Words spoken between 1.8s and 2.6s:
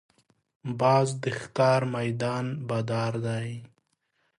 میدان